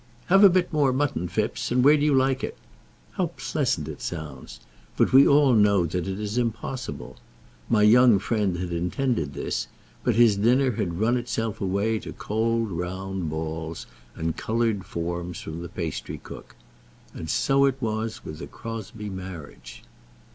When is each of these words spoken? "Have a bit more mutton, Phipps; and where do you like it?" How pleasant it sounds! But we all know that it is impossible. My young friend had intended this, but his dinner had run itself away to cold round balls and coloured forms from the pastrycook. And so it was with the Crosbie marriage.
"Have 0.29 0.43
a 0.43 0.49
bit 0.49 0.73
more 0.73 0.91
mutton, 0.91 1.27
Phipps; 1.27 1.69
and 1.71 1.83
where 1.83 1.95
do 1.95 2.03
you 2.03 2.15
like 2.15 2.43
it?" 2.43 2.57
How 3.11 3.27
pleasant 3.37 3.87
it 3.87 4.01
sounds! 4.01 4.59
But 4.97 5.13
we 5.13 5.27
all 5.27 5.53
know 5.53 5.85
that 5.85 6.07
it 6.07 6.19
is 6.19 6.39
impossible. 6.39 7.17
My 7.69 7.83
young 7.83 8.17
friend 8.17 8.57
had 8.57 8.71
intended 8.73 9.35
this, 9.35 9.67
but 10.03 10.15
his 10.15 10.37
dinner 10.37 10.71
had 10.71 10.99
run 10.99 11.17
itself 11.17 11.61
away 11.61 11.99
to 11.99 12.13
cold 12.13 12.71
round 12.71 13.29
balls 13.29 13.85
and 14.15 14.35
coloured 14.35 14.85
forms 14.85 15.39
from 15.39 15.61
the 15.61 15.69
pastrycook. 15.69 16.55
And 17.13 17.29
so 17.29 17.65
it 17.65 17.79
was 17.79 18.25
with 18.25 18.39
the 18.39 18.47
Crosbie 18.47 19.11
marriage. 19.11 19.83